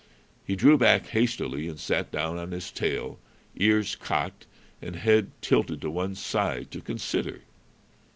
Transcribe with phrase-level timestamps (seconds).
[0.47, 3.19] He drew back hastily and sat down on his tail,
[3.55, 4.47] ears cocked
[4.81, 7.41] and head tilted to one side, to consider.